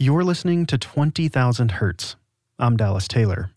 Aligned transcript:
You're 0.00 0.22
listening 0.22 0.64
to 0.66 0.78
20,000 0.78 1.72
Hertz. 1.72 2.14
I'm 2.56 2.76
Dallas 2.76 3.08
Taylor. 3.08 3.50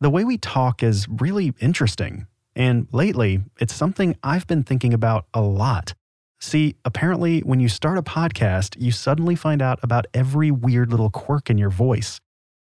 The 0.00 0.08
way 0.08 0.22
we 0.22 0.38
talk 0.38 0.84
is 0.84 1.08
really 1.08 1.52
interesting, 1.58 2.28
and 2.54 2.86
lately, 2.92 3.40
it's 3.58 3.74
something 3.74 4.16
I've 4.22 4.46
been 4.46 4.62
thinking 4.62 4.94
about 4.94 5.26
a 5.34 5.40
lot. 5.40 5.94
See, 6.40 6.76
apparently, 6.84 7.40
when 7.40 7.58
you 7.58 7.68
start 7.68 7.98
a 7.98 8.02
podcast, 8.02 8.76
you 8.78 8.92
suddenly 8.92 9.34
find 9.34 9.60
out 9.60 9.80
about 9.82 10.06
every 10.14 10.52
weird 10.52 10.92
little 10.92 11.10
quirk 11.10 11.50
in 11.50 11.58
your 11.58 11.70
voice. 11.70 12.20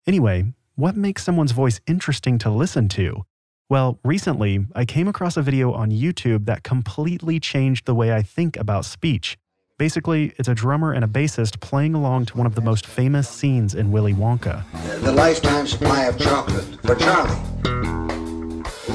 Anyway, 0.07 0.53
what 0.75 0.95
makes 0.95 1.25
someone's 1.25 1.51
voice 1.51 1.81
interesting 1.87 2.37
to 2.37 2.49
listen 2.49 2.87
to? 2.87 3.25
Well, 3.69 3.99
recently, 4.05 4.65
I 4.73 4.85
came 4.85 5.09
across 5.09 5.35
a 5.35 5.41
video 5.41 5.73
on 5.73 5.91
YouTube 5.91 6.45
that 6.45 6.63
completely 6.63 7.37
changed 7.37 7.85
the 7.85 7.95
way 7.95 8.13
I 8.13 8.21
think 8.21 8.55
about 8.55 8.85
speech. 8.85 9.37
Basically, 9.81 10.31
it's 10.37 10.47
a 10.47 10.53
drummer 10.53 10.93
and 10.93 11.03
a 11.03 11.07
bassist 11.07 11.59
playing 11.59 11.95
along 11.95 12.27
to 12.27 12.37
one 12.37 12.45
of 12.45 12.53
the 12.53 12.61
most 12.61 12.85
famous 12.85 13.27
scenes 13.27 13.73
in 13.73 13.91
Willy 13.91 14.13
Wonka. 14.13 14.63
The 15.01 15.11
lifetime 15.11 15.65
supply 15.65 16.03
of 16.03 16.19
chocolate 16.19 16.79
for 16.85 16.93
Charlie. 16.93 17.33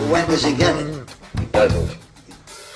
When 0.09 0.24
does 0.29 0.45
he 0.45 0.55
get 0.55 0.77
it? 0.77 1.10
He 1.41 1.46
doesn't, 1.46 1.98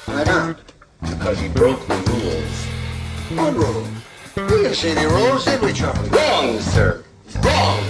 Why 0.07 0.25
not? 0.25 0.59
because 1.03 1.39
he 1.39 1.49
broke 1.51 1.87
the 1.87 1.95
rules. 1.95 3.39
What 3.39 3.55
rules? 3.55 3.89
We 4.35 4.63
didn't 4.63 4.75
see 4.75 4.89
any 4.89 5.07
rules, 5.07 5.45
did 5.45 5.61
we, 5.61 5.73
Charlie? 5.73 6.09
Wrong, 6.09 6.59
sir. 6.59 7.05
Wrong. 7.45 7.85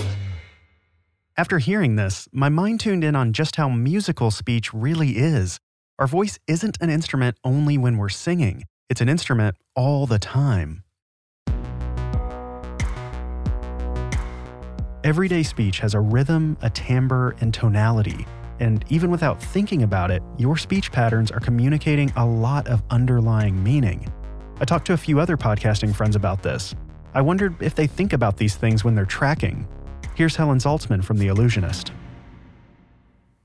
After 1.38 1.60
hearing 1.60 1.96
this, 1.96 2.28
my 2.30 2.50
mind 2.50 2.80
tuned 2.80 3.04
in 3.04 3.16
on 3.16 3.32
just 3.32 3.56
how 3.56 3.70
musical 3.70 4.30
speech 4.30 4.74
really 4.74 5.16
is. 5.16 5.58
Our 5.98 6.06
voice 6.06 6.38
isn't 6.46 6.76
an 6.82 6.90
instrument 6.90 7.38
only 7.42 7.78
when 7.78 7.96
we're 7.96 8.10
singing, 8.10 8.64
it's 8.90 9.00
an 9.00 9.08
instrument 9.08 9.56
all 9.76 10.04
the 10.06 10.18
time. 10.18 10.82
Everyday 15.04 15.42
speech 15.42 15.78
has 15.78 15.94
a 15.94 16.00
rhythm, 16.00 16.58
a 16.60 16.68
timbre, 16.68 17.34
and 17.40 17.54
tonality. 17.54 18.26
And 18.58 18.84
even 18.90 19.10
without 19.10 19.40
thinking 19.40 19.84
about 19.84 20.10
it, 20.10 20.22
your 20.36 20.58
speech 20.58 20.92
patterns 20.92 21.30
are 21.30 21.40
communicating 21.40 22.12
a 22.16 22.26
lot 22.26 22.68
of 22.68 22.82
underlying 22.90 23.62
meaning. 23.62 24.12
I 24.60 24.66
talked 24.66 24.86
to 24.88 24.92
a 24.92 24.98
few 24.98 25.18
other 25.18 25.38
podcasting 25.38 25.94
friends 25.94 26.16
about 26.16 26.42
this. 26.42 26.74
I 27.14 27.22
wondered 27.22 27.62
if 27.62 27.74
they 27.74 27.86
think 27.86 28.12
about 28.12 28.36
these 28.36 28.56
things 28.56 28.84
when 28.84 28.94
they're 28.94 29.06
tracking. 29.06 29.66
Here's 30.16 30.36
Helen 30.36 30.58
Zaltzman 30.58 31.02
from 31.02 31.16
The 31.16 31.28
Allusionist. 31.28 31.92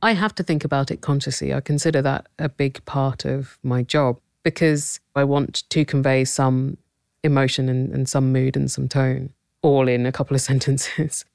I 0.02 0.14
have 0.14 0.36
to 0.36 0.44
think 0.44 0.66
about 0.66 0.92
it 0.92 1.02
consciously. 1.02 1.54
I 1.54 1.62
consider 1.62 2.02
that 2.02 2.28
a 2.38 2.50
big 2.50 2.84
part 2.84 3.24
of 3.24 3.58
my 3.64 3.82
job 3.82 4.20
because 4.46 5.02
I 5.16 5.26
want 5.26 5.70
to 5.72 5.84
convey 5.84 6.24
some 6.24 6.78
emotion 7.24 7.68
and, 7.68 7.92
and 7.92 8.08
some 8.08 8.32
mood 8.32 8.56
and 8.56 8.72
some 8.72 8.88
tone 8.88 9.34
all 9.62 9.88
in 9.90 10.06
a 10.06 10.12
couple 10.12 10.36
of 10.36 10.42
sentences. 10.52 11.26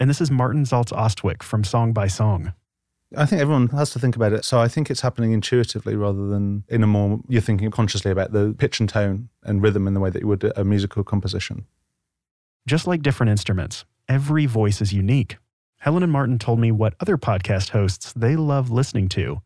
And 0.00 0.08
this 0.08 0.20
is 0.20 0.30
Martin 0.30 0.64
Zaltz 0.64 0.92
Austwick 0.92 1.42
from 1.42 1.64
Song 1.64 1.92
by 1.92 2.06
Song. 2.06 2.54
I 3.16 3.26
think 3.26 3.42
everyone 3.42 3.68
has 3.68 3.90
to 3.90 3.98
think 3.98 4.16
about 4.16 4.32
it. 4.32 4.44
So 4.44 4.58
I 4.58 4.68
think 4.68 4.90
it's 4.90 5.02
happening 5.02 5.32
intuitively 5.32 5.94
rather 5.94 6.26
than 6.28 6.64
in 6.68 6.82
a 6.82 6.86
more, 6.86 7.20
you're 7.28 7.42
thinking 7.42 7.70
consciously 7.70 8.10
about 8.10 8.32
the 8.32 8.54
pitch 8.56 8.80
and 8.80 8.88
tone 8.88 9.28
and 9.42 9.62
rhythm 9.62 9.86
in 9.86 9.94
the 9.94 10.00
way 10.00 10.10
that 10.10 10.22
you 10.22 10.28
would 10.28 10.50
a 10.56 10.64
musical 10.64 11.04
composition. 11.04 11.66
Just 12.66 12.86
like 12.86 13.02
different 13.02 13.30
instruments, 13.30 13.84
every 14.08 14.46
voice 14.46 14.80
is 14.80 14.92
unique. 14.92 15.36
Helen 15.78 16.02
and 16.02 16.10
Martin 16.10 16.38
told 16.38 16.60
me 16.60 16.72
what 16.72 16.94
other 16.98 17.18
podcast 17.18 17.70
hosts 17.70 18.12
they 18.14 18.36
love 18.36 18.70
listening 18.70 19.08
to. 19.10 19.42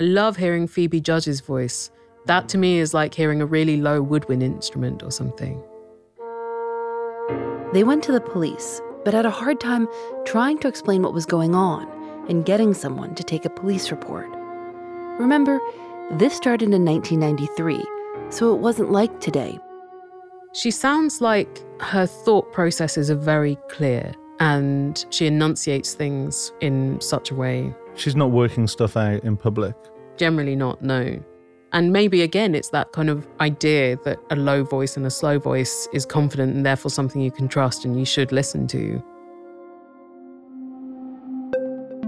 I 0.00 0.04
love 0.04 0.36
hearing 0.36 0.66
Phoebe 0.66 1.00
Judge's 1.00 1.40
voice. 1.40 1.90
That 2.26 2.48
to 2.50 2.58
me 2.58 2.78
is 2.78 2.94
like 2.94 3.14
hearing 3.14 3.40
a 3.40 3.46
really 3.46 3.76
low 3.76 4.00
woodwind 4.00 4.42
instrument 4.42 5.02
or 5.02 5.10
something. 5.10 5.62
They 7.72 7.84
went 7.84 8.04
to 8.04 8.12
the 8.12 8.20
police, 8.20 8.80
but 9.04 9.14
had 9.14 9.26
a 9.26 9.30
hard 9.30 9.58
time 9.58 9.88
trying 10.24 10.58
to 10.58 10.68
explain 10.68 11.02
what 11.02 11.14
was 11.14 11.26
going 11.26 11.54
on 11.54 11.88
and 12.28 12.44
getting 12.44 12.74
someone 12.74 13.14
to 13.16 13.24
take 13.24 13.44
a 13.44 13.50
police 13.50 13.90
report. 13.90 14.28
Remember, 15.18 15.58
this 16.12 16.34
started 16.34 16.72
in 16.72 16.84
1993, 16.84 17.84
so 18.30 18.54
it 18.54 18.60
wasn't 18.60 18.92
like 18.92 19.20
today. 19.20 19.58
She 20.52 20.70
sounds 20.70 21.20
like 21.20 21.62
her 21.80 22.06
thought 22.06 22.52
processes 22.52 23.10
are 23.10 23.16
very 23.16 23.56
clear 23.68 24.14
and 24.38 25.04
she 25.10 25.26
enunciates 25.26 25.94
things 25.94 26.52
in 26.60 27.00
such 27.00 27.30
a 27.30 27.34
way. 27.34 27.74
She's 27.94 28.16
not 28.16 28.30
working 28.30 28.66
stuff 28.66 28.96
out 28.96 29.24
in 29.24 29.36
public. 29.36 29.74
Generally, 30.18 30.56
not, 30.56 30.82
no. 30.82 31.18
And 31.72 31.90
maybe 31.92 32.20
again, 32.20 32.54
it's 32.54 32.68
that 32.70 32.92
kind 32.92 33.08
of 33.08 33.26
idea 33.40 33.96
that 34.04 34.18
a 34.30 34.36
low 34.36 34.62
voice 34.62 34.96
and 34.96 35.06
a 35.06 35.10
slow 35.10 35.38
voice 35.38 35.88
is 35.94 36.04
confident 36.04 36.54
and 36.54 36.66
therefore 36.66 36.90
something 36.90 37.22
you 37.22 37.30
can 37.30 37.48
trust 37.48 37.86
and 37.86 37.98
you 37.98 38.04
should 38.04 38.30
listen 38.30 38.66
to. 38.68 39.02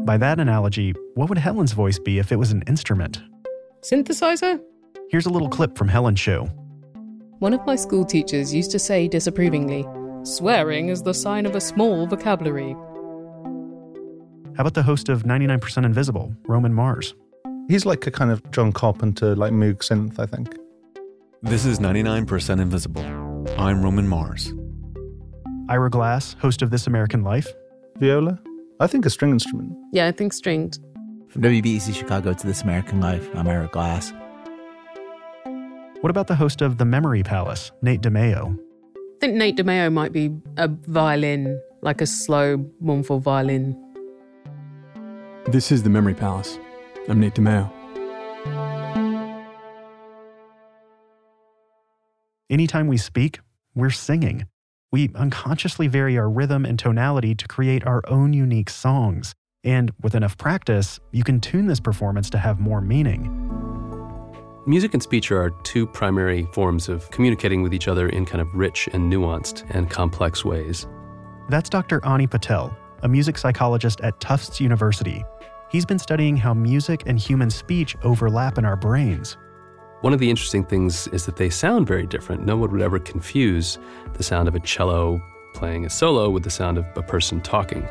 By 0.04 0.18
that 0.18 0.38
analogy, 0.38 0.92
what 1.14 1.30
would 1.30 1.38
Helen's 1.38 1.72
voice 1.72 1.98
be 1.98 2.18
if 2.18 2.30
it 2.30 2.36
was 2.36 2.52
an 2.52 2.62
instrument? 2.66 3.22
Synthesizer? 3.80 4.60
Here's 5.08 5.24
a 5.24 5.30
little 5.30 5.48
clip 5.48 5.78
from 5.78 5.88
Helen's 5.88 6.20
show. 6.20 6.44
One 7.38 7.54
of 7.54 7.64
my 7.64 7.76
school 7.76 8.04
teachers 8.04 8.54
used 8.54 8.70
to 8.72 8.78
say 8.78 9.08
disapprovingly, 9.08 9.86
swearing 10.24 10.90
is 10.90 11.02
the 11.02 11.14
sign 11.14 11.46
of 11.46 11.54
a 11.54 11.60
small 11.60 12.06
vocabulary. 12.06 12.72
How 14.56 14.60
about 14.60 14.74
the 14.74 14.82
host 14.82 15.08
of 15.08 15.22
99% 15.22 15.84
Invisible, 15.84 16.34
Roman 16.46 16.72
Mars? 16.74 17.14
He's 17.68 17.86
like 17.86 18.06
a 18.06 18.10
kind 18.10 18.30
of 18.30 18.50
John 18.50 18.72
Carpenter, 18.72 19.34
like 19.34 19.52
Moog 19.52 19.78
synth, 19.78 20.18
I 20.18 20.26
think. 20.26 20.54
This 21.42 21.64
is 21.64 21.78
99% 21.78 22.60
Invisible. 22.60 23.02
I'm 23.58 23.82
Roman 23.82 24.06
Mars. 24.06 24.52
Ira 25.70 25.88
Glass, 25.88 26.36
host 26.40 26.60
of 26.60 26.70
This 26.70 26.86
American 26.86 27.22
Life. 27.22 27.48
Viola? 27.96 28.38
I 28.80 28.86
think 28.86 29.06
a 29.06 29.10
string 29.10 29.30
instrument. 29.30 29.72
Yeah, 29.92 30.06
I 30.06 30.12
think 30.12 30.34
stringed. 30.34 30.78
From 31.28 31.40
WBEZ 31.42 31.94
Chicago 31.94 32.34
to 32.34 32.46
This 32.46 32.60
American 32.60 33.00
Life, 33.00 33.28
I'm 33.34 33.48
Ira 33.48 33.68
Glass. 33.68 34.12
What 36.02 36.10
about 36.10 36.26
the 36.26 36.34
host 36.34 36.60
of 36.60 36.76
The 36.76 36.84
Memory 36.84 37.22
Palace, 37.22 37.72
Nate 37.80 38.02
DiMeo? 38.02 38.58
I 38.58 39.18
think 39.20 39.36
Nate 39.36 39.56
DiMeo 39.56 39.90
might 39.90 40.12
be 40.12 40.36
a 40.58 40.68
violin, 40.68 41.58
like 41.80 42.02
a 42.02 42.06
slow, 42.06 42.62
mournful 42.80 43.20
violin. 43.20 43.74
This 45.46 45.72
is 45.72 45.82
the 45.82 45.90
Memory 45.90 46.14
Palace. 46.14 46.58
I'm 47.08 47.20
Nate 47.20 47.34
DiMeo. 47.34 47.70
Anytime 52.48 52.86
we 52.86 52.96
speak, 52.96 53.40
we're 53.74 53.90
singing. 53.90 54.46
We 54.92 55.10
unconsciously 55.14 55.88
vary 55.88 56.16
our 56.16 56.30
rhythm 56.30 56.64
and 56.64 56.78
tonality 56.78 57.34
to 57.34 57.48
create 57.48 57.86
our 57.86 58.02
own 58.06 58.32
unique 58.32 58.70
songs. 58.70 59.34
And 59.64 59.92
with 60.02 60.14
enough 60.14 60.38
practice, 60.38 61.00
you 61.10 61.24
can 61.24 61.40
tune 61.40 61.66
this 61.66 61.80
performance 61.80 62.30
to 62.30 62.38
have 62.38 62.60
more 62.60 62.80
meaning. 62.80 63.30
Music 64.66 64.94
and 64.94 65.02
speech 65.02 65.30
are 65.30 65.40
our 65.40 65.50
two 65.62 65.86
primary 65.86 66.46
forms 66.52 66.88
of 66.88 67.10
communicating 67.10 67.62
with 67.62 67.74
each 67.74 67.88
other 67.88 68.08
in 68.08 68.24
kind 68.24 68.40
of 68.40 68.54
rich 68.54 68.88
and 68.92 69.12
nuanced 69.12 69.64
and 69.74 69.90
complex 69.90 70.44
ways. 70.44 70.86
That's 71.50 71.68
Dr. 71.68 72.02
Ani 72.04 72.26
Patel, 72.26 72.74
a 73.02 73.08
music 73.08 73.36
psychologist 73.36 74.00
at 74.00 74.20
Tufts 74.20 74.60
University. 74.60 75.22
He's 75.74 75.84
been 75.84 75.98
studying 75.98 76.36
how 76.36 76.54
music 76.54 77.02
and 77.04 77.18
human 77.18 77.50
speech 77.50 77.96
overlap 78.04 78.58
in 78.58 78.64
our 78.64 78.76
brains. 78.76 79.36
One 80.02 80.12
of 80.12 80.20
the 80.20 80.30
interesting 80.30 80.64
things 80.64 81.08
is 81.08 81.26
that 81.26 81.34
they 81.34 81.50
sound 81.50 81.88
very 81.88 82.06
different. 82.06 82.46
No 82.46 82.56
one 82.56 82.70
would 82.70 82.80
ever 82.80 83.00
confuse 83.00 83.76
the 84.12 84.22
sound 84.22 84.46
of 84.46 84.54
a 84.54 84.60
cello 84.60 85.20
playing 85.52 85.84
a 85.84 85.90
solo 85.90 86.30
with 86.30 86.44
the 86.44 86.50
sound 86.50 86.78
of 86.78 86.86
a 86.94 87.02
person 87.02 87.40
talking. 87.40 87.82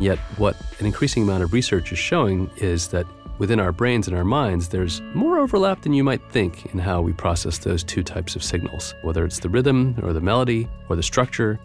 Yet, 0.00 0.18
what 0.36 0.56
an 0.80 0.86
increasing 0.86 1.22
amount 1.22 1.44
of 1.44 1.52
research 1.52 1.92
is 1.92 1.98
showing 2.00 2.50
is 2.56 2.88
that 2.88 3.06
within 3.38 3.60
our 3.60 3.70
brains 3.70 4.08
and 4.08 4.16
our 4.16 4.24
minds, 4.24 4.68
there's 4.70 5.00
more 5.14 5.38
overlap 5.38 5.82
than 5.82 5.92
you 5.92 6.02
might 6.02 6.28
think 6.32 6.74
in 6.74 6.80
how 6.80 7.02
we 7.02 7.12
process 7.12 7.58
those 7.58 7.84
two 7.84 8.02
types 8.02 8.34
of 8.34 8.42
signals, 8.42 8.96
whether 9.02 9.24
it's 9.24 9.38
the 9.38 9.48
rhythm 9.48 9.94
or 10.02 10.12
the 10.12 10.20
melody 10.20 10.68
or 10.88 10.96
the 10.96 11.04
structure. 11.04 11.60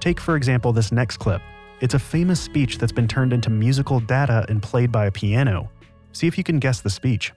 Take, 0.00 0.20
for 0.20 0.36
example, 0.36 0.72
this 0.72 0.92
next 0.92 1.16
clip. 1.16 1.42
It's 1.80 1.94
a 1.94 1.98
famous 1.98 2.40
speech 2.40 2.78
that's 2.78 2.92
been 2.92 3.08
turned 3.08 3.32
into 3.32 3.50
musical 3.50 4.00
data 4.00 4.44
and 4.48 4.62
played 4.62 4.92
by 4.92 5.06
a 5.06 5.10
piano. 5.10 5.70
See 6.12 6.26
if 6.26 6.38
you 6.38 6.44
can 6.44 6.58
guess 6.58 6.80
the 6.80 6.90
speech. 6.90 7.32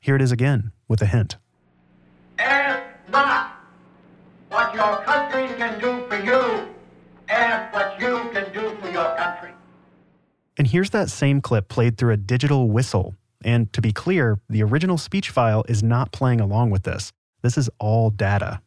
Here 0.00 0.16
it 0.16 0.20
is 0.20 0.32
again, 0.32 0.72
with 0.86 1.00
a 1.00 1.06
hint. 1.06 1.38
Ask 2.38 2.82
not 3.08 3.56
what 4.50 4.74
your 4.74 4.98
country 4.98 5.48
can 5.56 5.80
do 5.80 6.06
for 6.08 6.22
you. 6.22 6.68
Ask 7.30 7.72
what 7.72 7.98
you 7.98 8.30
can 8.30 8.52
do 8.52 8.76
for 8.82 8.90
your 8.90 9.16
country. 9.16 9.52
And 10.58 10.66
here's 10.66 10.90
that 10.90 11.08
same 11.08 11.40
clip 11.40 11.68
played 11.68 11.96
through 11.96 12.12
a 12.12 12.18
digital 12.18 12.68
whistle. 12.68 13.14
And 13.44 13.70
to 13.74 13.82
be 13.82 13.92
clear, 13.92 14.40
the 14.48 14.62
original 14.62 14.96
speech 14.96 15.30
file 15.30 15.64
is 15.68 15.82
not 15.82 16.12
playing 16.12 16.40
along 16.40 16.70
with 16.70 16.82
this. 16.82 17.12
This 17.42 17.58
is 17.58 17.68
all 17.78 18.08
data. 18.08 18.60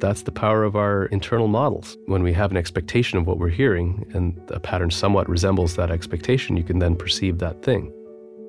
That's 0.00 0.22
the 0.22 0.32
power 0.32 0.64
of 0.64 0.74
our 0.76 1.06
internal 1.06 1.48
models. 1.48 1.98
When 2.06 2.22
we 2.22 2.32
have 2.32 2.50
an 2.50 2.56
expectation 2.56 3.18
of 3.18 3.26
what 3.26 3.38
we're 3.38 3.48
hearing 3.48 4.10
and 4.14 4.40
a 4.50 4.60
pattern 4.60 4.90
somewhat 4.90 5.28
resembles 5.28 5.76
that 5.76 5.90
expectation, 5.90 6.56
you 6.56 6.62
can 6.62 6.78
then 6.78 6.96
perceive 6.96 7.38
that 7.38 7.62
thing. 7.62 7.92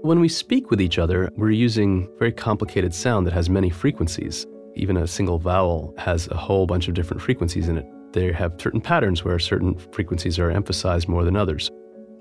When 0.04 0.22
we 0.22 0.30
speak 0.30 0.70
with 0.70 0.80
each 0.80 0.98
other, 1.00 1.30
we're 1.36 1.50
using 1.50 2.08
very 2.18 2.32
complicated 2.32 2.94
sound 2.94 3.28
that 3.28 3.34
has 3.34 3.50
many 3.50 3.70
frequencies. 3.70 4.46
Even 4.80 4.96
a 4.96 5.06
single 5.06 5.40
vowel 5.40 5.94
has 5.98 6.30
a 6.30 6.38
whole 6.38 6.66
bunch 6.66 6.88
of 6.88 6.94
different 6.94 7.22
frequencies 7.22 7.68
in 7.68 7.78
it. 7.78 7.86
They 8.14 8.32
have 8.32 8.54
certain 8.60 8.80
patterns 8.80 9.26
where 9.26 9.38
certain 9.38 9.78
frequencies 9.92 10.40
are 10.40 10.50
emphasized 10.50 11.10
more 11.10 11.26
than 11.26 11.36
others. 11.36 11.70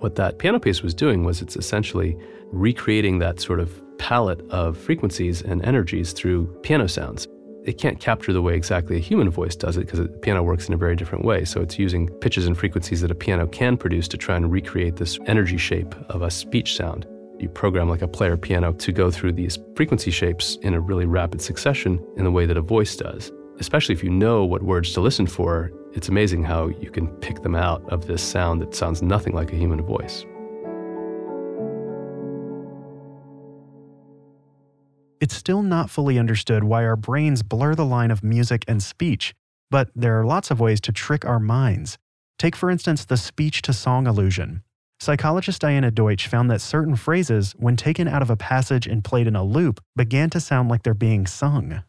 What 0.00 0.16
that 0.16 0.38
piano 0.38 0.58
piece 0.58 0.82
was 0.82 0.92
doing 0.92 1.22
was 1.22 1.40
it's 1.40 1.54
essentially 1.54 2.18
recreating 2.50 3.20
that 3.20 3.40
sort 3.40 3.60
of 3.60 3.80
palette 3.98 4.40
of 4.50 4.76
frequencies 4.76 5.40
and 5.40 5.64
energies 5.64 6.12
through 6.12 6.46
piano 6.62 6.88
sounds. 6.88 7.28
It 7.64 7.78
can't 7.78 8.00
capture 8.00 8.32
the 8.32 8.42
way 8.42 8.56
exactly 8.56 8.96
a 8.96 9.00
human 9.00 9.30
voice 9.30 9.54
does 9.54 9.76
it 9.76 9.86
because 9.86 10.08
piano 10.20 10.42
works 10.42 10.66
in 10.66 10.74
a 10.74 10.78
very 10.78 10.96
different 10.96 11.24
way. 11.24 11.44
So 11.44 11.60
it's 11.60 11.78
using 11.78 12.08
pitches 12.20 12.46
and 12.46 12.58
frequencies 12.58 13.02
that 13.02 13.12
a 13.12 13.14
piano 13.14 13.46
can 13.46 13.76
produce 13.76 14.08
to 14.08 14.16
try 14.16 14.36
and 14.36 14.50
recreate 14.50 14.96
this 14.96 15.16
energy 15.26 15.58
shape 15.58 15.94
of 16.08 16.22
a 16.22 16.30
speech 16.30 16.74
sound. 16.74 17.06
You 17.38 17.48
program 17.48 17.88
like 17.88 18.02
a 18.02 18.08
player 18.08 18.36
piano 18.36 18.72
to 18.72 18.92
go 18.92 19.10
through 19.12 19.32
these 19.32 19.58
frequency 19.76 20.10
shapes 20.10 20.56
in 20.62 20.74
a 20.74 20.80
really 20.80 21.06
rapid 21.06 21.40
succession 21.40 22.04
in 22.16 22.24
the 22.24 22.32
way 22.32 22.46
that 22.46 22.56
a 22.56 22.62
voice 22.62 22.96
does. 22.96 23.30
Especially 23.60 23.94
if 23.94 24.02
you 24.02 24.10
know 24.10 24.44
what 24.44 24.62
words 24.62 24.92
to 24.94 25.00
listen 25.00 25.26
for, 25.26 25.70
it's 25.92 26.08
amazing 26.08 26.42
how 26.42 26.66
you 26.66 26.90
can 26.90 27.06
pick 27.18 27.42
them 27.42 27.54
out 27.54 27.88
of 27.92 28.06
this 28.06 28.22
sound 28.22 28.60
that 28.60 28.74
sounds 28.74 29.02
nothing 29.02 29.34
like 29.34 29.52
a 29.52 29.56
human 29.56 29.82
voice. 29.82 30.24
It's 35.20 35.34
still 35.34 35.62
not 35.62 35.90
fully 35.90 36.18
understood 36.18 36.64
why 36.64 36.84
our 36.84 36.96
brains 36.96 37.42
blur 37.42 37.74
the 37.74 37.84
line 37.84 38.10
of 38.10 38.22
music 38.22 38.64
and 38.66 38.82
speech, 38.82 39.34
but 39.70 39.90
there 39.94 40.18
are 40.18 40.24
lots 40.24 40.50
of 40.50 40.60
ways 40.60 40.80
to 40.82 40.92
trick 40.92 41.24
our 41.24 41.40
minds. 41.40 41.98
Take, 42.38 42.54
for 42.54 42.70
instance, 42.70 43.04
the 43.04 43.16
speech 43.16 43.62
to 43.62 43.72
song 43.72 44.06
illusion. 44.06 44.62
Psychologist 45.00 45.60
Diana 45.60 45.92
Deutsch 45.92 46.26
found 46.26 46.50
that 46.50 46.60
certain 46.60 46.96
phrases, 46.96 47.52
when 47.52 47.76
taken 47.76 48.08
out 48.08 48.20
of 48.20 48.30
a 48.30 48.36
passage 48.36 48.84
and 48.84 49.04
played 49.04 49.28
in 49.28 49.36
a 49.36 49.44
loop, 49.44 49.80
began 49.94 50.28
to 50.30 50.40
sound 50.40 50.68
like 50.68 50.82
they're 50.82 50.92
being 50.92 51.24
sung. 51.24 51.84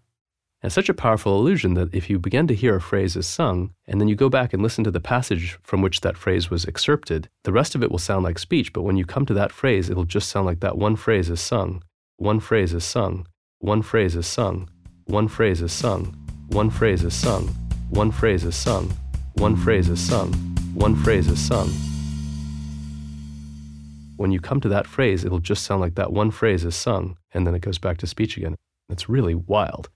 It's 0.62 0.76
such 0.76 0.90
a 0.90 0.94
powerful 0.94 1.36
illusion 1.40 1.74
that 1.74 1.92
if 1.92 2.08
you 2.08 2.20
begin 2.20 2.46
to 2.48 2.54
hear 2.54 2.76
a 2.76 2.82
phrase 2.82 3.18
as 3.18 3.26
sung, 3.26 3.74
and 3.88 4.00
then 4.00 4.10
you 4.10 4.16
go 4.16 4.30
back 4.30 4.54
and 4.54 4.62
listen 4.62 4.84
to 4.84 4.92
the 4.92 5.00
passage 5.00 5.58
from 5.64 5.82
which 5.82 6.02
that 6.02 6.18
phrase 6.18 6.52
was 6.52 6.66
excerpted, 6.68 7.30
the 7.46 7.52
rest 7.52 7.74
of 7.74 7.82
it 7.82 7.90
will 7.90 7.98
sound 7.98 8.24
like 8.24 8.38
speech, 8.38 8.74
but 8.74 8.84
when 8.84 8.96
you 8.96 9.06
come 9.06 9.26
to 9.26 9.34
that 9.34 9.52
phrase, 9.52 9.90
it'll 9.90 10.04
just 10.04 10.30
sound 10.30 10.46
like 10.46 10.60
that 10.60 10.78
one 10.78 10.96
phrase 10.96 11.32
is 11.32 11.42
sung. 11.42 11.82
One 12.18 12.40
phrase 12.40 12.74
is 12.74 12.84
sung. 12.84 13.26
One 13.58 13.82
phrase 13.82 14.16
is 14.16 14.28
sung. 14.28 14.70
One 15.06 15.28
phrase 15.28 15.64
is 15.64 15.74
sung. 15.74 16.16
One 16.50 16.70
phrase 16.70 17.04
is 17.04 17.16
sung. 17.16 17.56
One 17.90 18.12
phrase 18.12 18.44
is 18.44 18.56
sung. 18.56 18.94
One 19.34 19.56
phrase 19.56 19.90
is 19.90 20.00
sung. 20.00 20.32
One 20.76 20.96
phrase 20.96 21.28
is 21.28 21.40
sung 21.40 21.72
when 24.20 24.34
you 24.34 24.42
come 24.42 24.60
to 24.60 24.68
that 24.68 24.86
phrase, 24.86 25.24
it'll 25.24 25.40
just 25.40 25.64
sound 25.64 25.80
like 25.80 25.96
that 25.96 26.12
one 26.12 26.30
phrase 26.30 26.66
is 26.66 26.76
sung, 26.76 27.18
and 27.32 27.48
then 27.48 27.56
it 27.56 27.62
goes 27.62 27.78
back 27.78 27.98
to 28.00 28.06
speech 28.06 28.36
again. 28.36 28.54
It's 28.90 29.08
really 29.08 29.34
wild. 29.34 29.90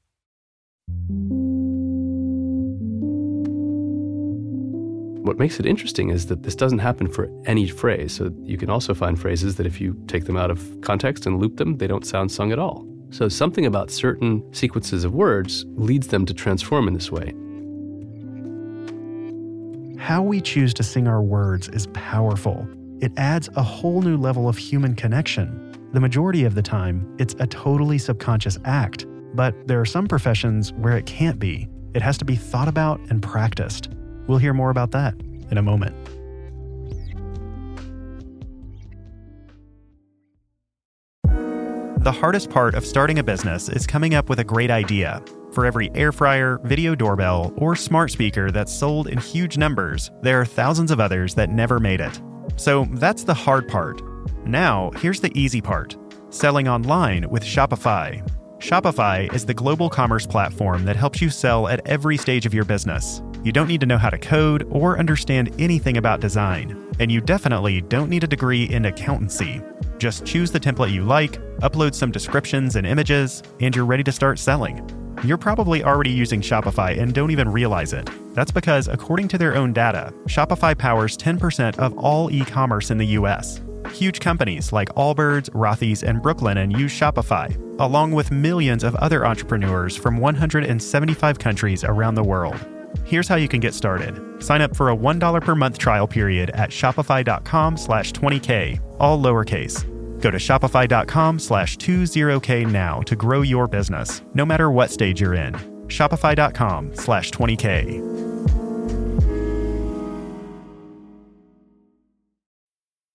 What 5.25 5.37
makes 5.37 5.59
it 5.59 5.65
interesting 5.65 6.09
is 6.09 6.27
that 6.27 6.43
this 6.43 6.55
doesn't 6.55 6.79
happen 6.79 7.09
for 7.09 7.29
any 7.45 7.67
phrase. 7.67 8.13
So 8.13 8.31
you 8.43 8.57
can 8.57 8.69
also 8.69 8.93
find 8.93 9.19
phrases 9.19 9.57
that 9.57 9.65
if 9.65 9.81
you 9.81 10.01
take 10.07 10.23
them 10.23 10.37
out 10.37 10.49
of 10.49 10.79
context 10.79 11.25
and 11.25 11.39
loop 11.39 11.57
them, 11.57 11.77
they 11.77 11.87
don't 11.87 12.05
sound 12.05 12.31
sung 12.31 12.53
at 12.53 12.59
all. 12.59 12.87
So 13.09 13.27
something 13.27 13.65
about 13.65 13.91
certain 13.91 14.41
sequences 14.53 15.03
of 15.03 15.13
words 15.13 15.65
leads 15.75 16.07
them 16.07 16.25
to 16.27 16.33
transform 16.33 16.87
in 16.87 16.93
this 16.93 17.11
way. 17.11 17.33
How 20.01 20.23
we 20.23 20.39
choose 20.39 20.73
to 20.75 20.83
sing 20.83 21.09
our 21.09 21.21
words 21.21 21.67
is 21.67 21.87
powerful 21.87 22.65
it 23.03 23.11
adds 23.17 23.49
a 23.57 23.61
whole 23.61 24.01
new 24.01 24.15
level 24.15 24.47
of 24.47 24.57
human 24.57 24.95
connection. 24.95 25.75
The 25.91 25.99
majority 25.99 26.45
of 26.45 26.55
the 26.55 26.61
time, 26.61 27.13
it's 27.19 27.35
a 27.37 27.45
totally 27.45 27.97
subconscious 27.97 28.57
act, 28.63 29.05
but 29.35 29.67
there 29.67 29.81
are 29.81 29.85
some 29.85 30.07
professions 30.07 30.71
where 30.71 30.95
it 30.95 31.05
can't 31.05 31.37
be. 31.37 31.67
It 31.93 32.01
has 32.01 32.17
to 32.19 32.25
be 32.25 32.37
thought 32.37 32.69
about 32.69 33.01
and 33.09 33.21
practiced. 33.21 33.89
We'll 34.25 34.37
hear 34.37 34.53
more 34.53 34.69
about 34.69 34.91
that 34.91 35.15
in 35.51 35.57
a 35.57 35.61
moment. 35.61 35.93
The 42.05 42.11
hardest 42.11 42.49
part 42.49 42.73
of 42.73 42.85
starting 42.85 43.19
a 43.19 43.23
business 43.23 43.67
is 43.67 43.85
coming 43.85 44.13
up 44.13 44.29
with 44.29 44.39
a 44.39 44.45
great 44.45 44.71
idea. 44.71 45.21
For 45.51 45.65
every 45.65 45.91
air 45.93 46.13
fryer, 46.13 46.61
video 46.63 46.95
doorbell, 46.95 47.53
or 47.57 47.75
smart 47.75 48.11
speaker 48.11 48.49
that's 48.49 48.73
sold 48.73 49.07
in 49.07 49.17
huge 49.17 49.57
numbers, 49.57 50.09
there 50.21 50.39
are 50.39 50.45
thousands 50.45 50.89
of 50.89 51.01
others 51.01 51.35
that 51.35 51.49
never 51.49 51.81
made 51.81 51.99
it. 51.99 52.21
So 52.55 52.87
that's 52.91 53.23
the 53.23 53.33
hard 53.33 53.67
part. 53.67 54.01
Now, 54.45 54.91
here's 54.97 55.21
the 55.21 55.31
easy 55.39 55.61
part 55.61 55.97
selling 56.29 56.67
online 56.67 57.29
with 57.29 57.43
Shopify. 57.43 58.27
Shopify 58.57 59.31
is 59.33 59.45
the 59.45 59.53
global 59.53 59.89
commerce 59.89 60.25
platform 60.25 60.85
that 60.85 60.95
helps 60.95 61.21
you 61.21 61.29
sell 61.29 61.67
at 61.67 61.85
every 61.87 62.17
stage 62.17 62.45
of 62.45 62.53
your 62.53 62.65
business. 62.65 63.21
You 63.43 63.51
don't 63.51 63.67
need 63.67 63.81
to 63.81 63.85
know 63.85 63.97
how 63.97 64.09
to 64.09 64.17
code 64.17 64.65
or 64.71 64.97
understand 64.97 65.53
anything 65.59 65.97
about 65.97 66.21
design. 66.21 66.89
And 66.99 67.11
you 67.11 67.19
definitely 67.19 67.81
don't 67.81 68.09
need 68.09 68.23
a 68.23 68.27
degree 68.27 68.63
in 68.63 68.85
accountancy. 68.85 69.61
Just 69.97 70.25
choose 70.25 70.49
the 70.49 70.59
template 70.59 70.93
you 70.93 71.03
like, 71.03 71.33
upload 71.57 71.93
some 71.93 72.09
descriptions 72.09 72.75
and 72.77 72.87
images, 72.87 73.43
and 73.59 73.75
you're 73.75 73.85
ready 73.85 74.03
to 74.03 74.11
start 74.11 74.39
selling. 74.39 75.02
You're 75.23 75.37
probably 75.37 75.85
already 75.85 76.11
using 76.11 76.41
Shopify 76.41 76.99
and 76.99 77.13
don't 77.13 77.31
even 77.31 77.49
realize 77.49 77.93
it. 77.93 78.09
That's 78.33 78.51
because, 78.51 78.89
according 78.89 79.29
to 79.29 79.37
their 79.37 79.55
own 79.55 79.71
data, 79.71 80.13
Shopify 80.25 80.77
powers 80.77 81.15
10% 81.17 81.79
of 81.79 81.97
all 81.97 82.29
e 82.29 82.43
commerce 82.43 82.91
in 82.91 82.97
the 82.97 83.05
US. 83.19 83.61
Huge 83.93 84.19
companies 84.19 84.73
like 84.73 84.89
Allbirds, 84.95 85.49
Rothy's, 85.51 86.03
and 86.03 86.21
Brooklinen 86.21 86.77
use 86.77 86.91
Shopify, 86.91 87.55
along 87.79 88.11
with 88.11 88.31
millions 88.31 88.83
of 88.83 88.95
other 88.95 89.25
entrepreneurs 89.25 89.95
from 89.95 90.17
175 90.17 91.39
countries 91.39 91.85
around 91.85 92.15
the 92.15 92.23
world. 92.23 92.59
Here's 93.05 93.27
how 93.27 93.35
you 93.35 93.47
can 93.47 93.61
get 93.61 93.73
started. 93.73 94.43
Sign 94.43 94.61
up 94.61 94.75
for 94.75 94.89
a 94.89 94.95
$1 94.95 95.41
per 95.41 95.55
month 95.55 95.77
trial 95.77 96.07
period 96.07 96.49
at 96.49 96.69
shopify.com 96.71 97.77
slash 97.77 98.11
20k, 98.11 98.81
all 98.99 99.17
lowercase. 99.17 99.92
Go 100.23 100.31
to 100.31 100.37
shopify.com 100.37 101.37
slash 101.37 101.75
20k 101.75 102.71
now 102.71 103.01
to 103.01 103.13
grow 103.13 103.41
your 103.41 103.67
business, 103.67 104.21
no 104.33 104.45
matter 104.45 104.71
what 104.71 104.89
stage 104.89 105.19
you're 105.19 105.33
in. 105.33 105.53
Shopify.com 105.87 106.95
slash 106.95 107.29
20k. 107.31 108.12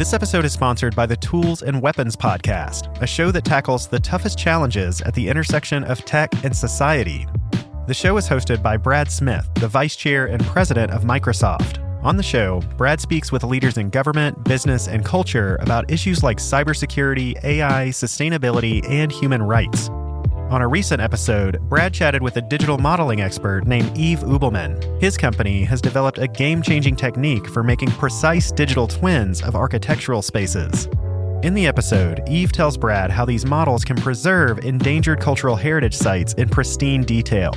This 0.00 0.14
episode 0.14 0.46
is 0.46 0.54
sponsored 0.54 0.96
by 0.96 1.04
the 1.04 1.18
Tools 1.18 1.60
and 1.60 1.82
Weapons 1.82 2.16
Podcast, 2.16 3.02
a 3.02 3.06
show 3.06 3.30
that 3.32 3.44
tackles 3.44 3.86
the 3.86 4.00
toughest 4.00 4.38
challenges 4.38 5.02
at 5.02 5.12
the 5.12 5.28
intersection 5.28 5.84
of 5.84 6.02
tech 6.06 6.42
and 6.42 6.56
society. 6.56 7.26
The 7.86 7.92
show 7.92 8.16
is 8.16 8.26
hosted 8.26 8.62
by 8.62 8.78
Brad 8.78 9.12
Smith, 9.12 9.46
the 9.56 9.68
vice 9.68 9.96
chair 9.96 10.24
and 10.24 10.42
president 10.46 10.90
of 10.90 11.02
Microsoft. 11.02 11.84
On 12.02 12.16
the 12.16 12.22
show, 12.22 12.62
Brad 12.78 12.98
speaks 12.98 13.30
with 13.30 13.44
leaders 13.44 13.76
in 13.76 13.90
government, 13.90 14.42
business, 14.42 14.88
and 14.88 15.04
culture 15.04 15.58
about 15.60 15.90
issues 15.90 16.22
like 16.22 16.38
cybersecurity, 16.38 17.34
AI, 17.44 17.88
sustainability, 17.88 18.82
and 18.88 19.12
human 19.12 19.42
rights. 19.42 19.90
On 20.50 20.62
a 20.62 20.66
recent 20.66 21.00
episode, 21.00 21.60
Brad 21.68 21.94
chatted 21.94 22.24
with 22.24 22.36
a 22.36 22.42
digital 22.42 22.76
modeling 22.76 23.20
expert 23.20 23.68
named 23.68 23.96
Yves 23.96 24.24
Ubelmann. 24.24 25.00
His 25.00 25.16
company 25.16 25.62
has 25.62 25.80
developed 25.80 26.18
a 26.18 26.26
game 26.26 26.60
changing 26.60 26.96
technique 26.96 27.46
for 27.46 27.62
making 27.62 27.92
precise 27.92 28.50
digital 28.50 28.88
twins 28.88 29.42
of 29.42 29.54
architectural 29.54 30.22
spaces. 30.22 30.88
In 31.44 31.54
the 31.54 31.68
episode, 31.68 32.28
Yves 32.28 32.50
tells 32.50 32.76
Brad 32.76 33.12
how 33.12 33.24
these 33.24 33.46
models 33.46 33.84
can 33.84 33.94
preserve 33.94 34.58
endangered 34.64 35.20
cultural 35.20 35.54
heritage 35.54 35.94
sites 35.94 36.34
in 36.34 36.48
pristine 36.48 37.04
detail. 37.04 37.52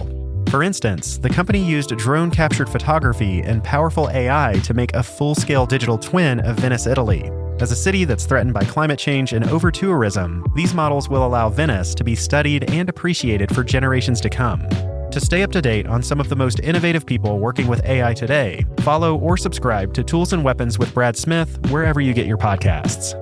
For 0.49 0.61
instance, 0.61 1.17
the 1.17 1.31
company 1.31 1.63
used 1.63 1.97
drone 1.97 2.29
captured 2.29 2.69
photography 2.69 3.41
and 3.41 3.63
powerful 3.63 4.07
AI 4.11 4.61
to 4.65 4.73
make 4.75 4.93
a 4.93 5.01
full 5.01 5.33
scale 5.33 5.65
digital 5.65 5.97
twin 5.97 6.41
of 6.41 6.57
Venice, 6.57 6.85
Italy. 6.85 7.31
As 7.63 7.71
a 7.71 7.77
city 7.77 8.03
that's 8.03 8.25
threatened 8.25 8.53
by 8.53 8.65
climate 8.65 8.99
change 8.99 9.31
and 9.31 9.49
over 9.49 9.71
tourism, 9.71 10.45
these 10.53 10.73
models 10.73 11.07
will 11.07 11.25
allow 11.25 11.47
Venice 11.47 11.95
to 11.95 12.03
be 12.03 12.13
studied 12.13 12.69
and 12.69 12.89
appreciated 12.89 13.55
for 13.55 13.63
generations 13.63 14.19
to 14.19 14.29
come. 14.29 14.67
To 15.11 15.21
stay 15.21 15.43
up 15.43 15.51
to 15.53 15.61
date 15.61 15.87
on 15.87 16.03
some 16.03 16.19
of 16.19 16.27
the 16.27 16.35
most 16.35 16.59
innovative 16.59 17.05
people 17.05 17.39
working 17.39 17.67
with 17.67 17.81
AI 17.85 18.15
today, 18.15 18.65
follow 18.81 19.15
or 19.15 19.37
subscribe 19.37 19.93
to 19.93 20.03
Tools 20.03 20.33
and 20.33 20.43
Weapons 20.43 20.77
with 20.77 20.93
Brad 20.93 21.15
Smith 21.15 21.57
wherever 21.71 22.01
you 22.01 22.11
get 22.11 22.27
your 22.27 22.37
podcasts. 22.37 23.17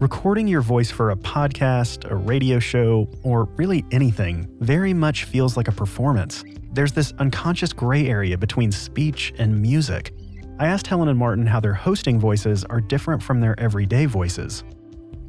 Recording 0.00 0.46
your 0.46 0.60
voice 0.60 0.92
for 0.92 1.10
a 1.10 1.16
podcast, 1.16 2.08
a 2.08 2.14
radio 2.14 2.60
show, 2.60 3.08
or 3.24 3.46
really 3.56 3.84
anything 3.90 4.48
very 4.60 4.94
much 4.94 5.24
feels 5.24 5.56
like 5.56 5.66
a 5.66 5.72
performance. 5.72 6.44
There's 6.72 6.92
this 6.92 7.12
unconscious 7.18 7.72
gray 7.72 8.06
area 8.06 8.38
between 8.38 8.70
speech 8.70 9.34
and 9.38 9.60
music. 9.60 10.14
I 10.60 10.68
asked 10.68 10.86
Helen 10.86 11.08
and 11.08 11.18
Martin 11.18 11.46
how 11.46 11.58
their 11.58 11.74
hosting 11.74 12.20
voices 12.20 12.64
are 12.66 12.80
different 12.80 13.20
from 13.20 13.40
their 13.40 13.58
everyday 13.58 14.06
voices. 14.06 14.62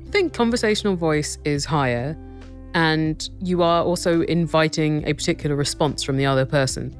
I 0.07 0.11
think 0.11 0.33
conversational 0.33 0.95
voice 0.95 1.39
is 1.45 1.65
higher, 1.65 2.15
and 2.75 3.27
you 3.41 3.63
are 3.63 3.83
also 3.83 4.21
inviting 4.21 5.03
a 5.07 5.13
particular 5.13 5.55
response 5.55 6.03
from 6.03 6.15
the 6.15 6.27
other 6.27 6.45
person. 6.45 6.95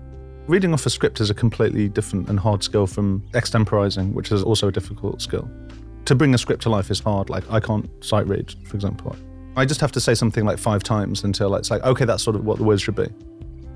Reading 0.48 0.74
off 0.74 0.88
a 0.88 0.90
script 0.90 1.22
is 1.22 1.30
a 1.30 1.36
completely 1.36 1.88
different 1.88 2.30
and 2.30 2.40
hard 2.40 2.64
skill 2.64 2.88
from 2.88 3.24
extemporizing, 3.34 4.14
which 4.14 4.32
is 4.32 4.42
also 4.42 4.70
a 4.70 4.72
difficult 4.72 5.22
skill. 5.22 5.48
To 6.10 6.16
bring 6.16 6.34
a 6.34 6.40
script 6.40 6.64
to 6.64 6.70
life 6.70 6.90
is 6.90 7.00
hard. 7.00 7.30
Like, 7.30 7.44
I 7.52 7.60
can't 7.60 7.88
sight 8.04 8.26
read, 8.26 8.56
for 8.66 8.76
example. 8.76 9.16
I 9.56 9.64
just 9.64 9.80
have 9.80 9.92
to 9.92 10.00
say 10.00 10.16
something 10.16 10.44
like 10.44 10.58
five 10.58 10.82
times 10.82 11.24
until 11.24 11.54
it's 11.54 11.70
like, 11.70 11.84
okay, 11.84 12.04
that's 12.04 12.24
sort 12.24 12.36
of 12.36 12.44
what 12.46 12.58
the 12.58 12.64
words 12.64 12.82
should 12.82 12.96
be. 12.96 13.10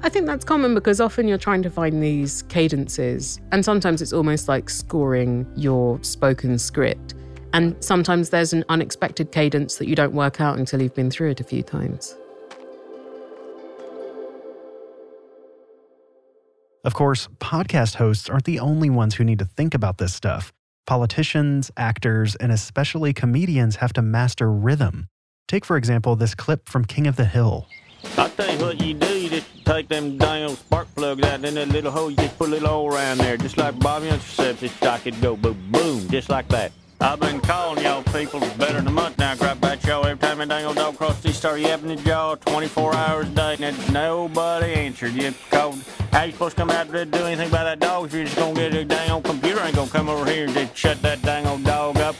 I 0.01 0.09
think 0.09 0.25
that's 0.25 0.43
common 0.43 0.73
because 0.73 0.99
often 0.99 1.27
you're 1.27 1.37
trying 1.37 1.61
to 1.61 1.69
find 1.69 2.01
these 2.01 2.41
cadences, 2.49 3.39
and 3.51 3.63
sometimes 3.63 4.01
it's 4.01 4.13
almost 4.13 4.47
like 4.47 4.71
scoring 4.71 5.45
your 5.55 6.01
spoken 6.01 6.57
script. 6.57 7.13
And 7.53 7.75
sometimes 7.83 8.31
there's 8.31 8.51
an 8.51 8.65
unexpected 8.67 9.31
cadence 9.31 9.75
that 9.75 9.87
you 9.87 9.95
don't 9.95 10.13
work 10.13 10.41
out 10.41 10.57
until 10.57 10.81
you've 10.81 10.95
been 10.95 11.11
through 11.11 11.29
it 11.29 11.39
a 11.39 11.43
few 11.43 11.61
times. 11.61 12.17
Of 16.83 16.95
course, 16.95 17.27
podcast 17.39 17.93
hosts 17.93 18.27
aren't 18.27 18.45
the 18.45 18.59
only 18.59 18.89
ones 18.89 19.13
who 19.13 19.23
need 19.23 19.37
to 19.37 19.45
think 19.45 19.75
about 19.75 19.99
this 19.99 20.15
stuff. 20.15 20.51
Politicians, 20.85 21.71
actors, 21.77 22.35
and 22.35 22.51
especially 22.51 23.13
comedians 23.13 23.77
have 23.77 23.93
to 23.93 24.01
master 24.01 24.51
rhythm. 24.51 25.07
Take, 25.47 25.63
for 25.63 25.77
example, 25.77 26.17
this 26.17 26.35
clip 26.35 26.67
from 26.67 26.83
King 26.83 27.07
of 27.07 27.15
the 27.15 27.23
Hill. 27.23 27.67
I 28.17 28.27
tell 28.27 28.53
you 28.53 28.65
what 28.65 28.81
you 28.81 28.93
do, 28.93 29.17
you 29.17 29.29
just 29.29 29.65
take 29.65 29.87
them 29.87 30.21
old 30.21 30.57
spark 30.57 30.93
plugs 30.93 31.23
out 31.23 31.45
in 31.45 31.55
that 31.55 31.69
little 31.69 31.89
hole, 31.89 32.09
you 32.09 32.17
just 32.17 32.37
put 32.37 32.49
a 32.49 32.51
little 32.51 32.67
oil 32.67 32.93
around 32.93 33.19
there, 33.19 33.37
just 33.37 33.55
like 33.57 33.79
Bobby 33.79 34.07
it's 34.07 34.81
like 34.81 35.07
it 35.07 35.19
go 35.21 35.37
boom, 35.37 35.57
boom, 35.71 36.09
just 36.09 36.27
like 36.27 36.49
that. 36.49 36.73
I've 37.03 37.19
been 37.19 37.41
calling 37.41 37.83
y'all 37.83 38.01
people 38.01 38.39
better 38.57 38.75
than 38.75 38.87
a 38.87 38.91
month 38.91 39.17
now, 39.17 39.35
crap 39.35 39.57
about 39.57 39.83
y'all 39.83 40.05
every 40.05 40.17
time 40.25 40.39
a 40.39 40.45
dang 40.45 40.63
old 40.63 40.77
dog 40.77 40.95
crossed 40.95 41.21
these 41.21 41.35
start 41.35 41.59
yapping 41.59 41.91
at 41.91 42.05
y'all 42.05 42.37
24 42.37 42.95
hours 42.95 43.27
a 43.27 43.31
day, 43.31 43.57
and 43.59 43.93
nobody 43.93 44.71
answered. 44.71 45.11
You 45.11 45.33
called, 45.51 45.83
how 46.13 46.23
you 46.23 46.31
supposed 46.31 46.55
to 46.55 46.61
come 46.61 46.69
out 46.69 46.87
there 46.87 47.03
to 47.03 47.11
do 47.11 47.25
anything 47.25 47.49
about 47.49 47.65
that 47.65 47.79
dog 47.81 48.05
if 48.05 48.13
you're 48.13 48.23
just 48.23 48.37
gonna 48.37 48.53
get 48.53 48.73
a 48.73 48.85
dang 48.85 49.11
old 49.11 49.25
computer 49.25 49.59
ain't 49.59 49.75
gonna 49.75 49.91
come 49.91 50.07
over 50.07 50.31
here 50.31 50.45
and 50.45 50.53
just 50.53 50.77
shut 50.77 51.01
that 51.01 51.21
dang 51.23 51.45
old 51.45 51.65
dog 51.65 51.97
up? 51.97 52.15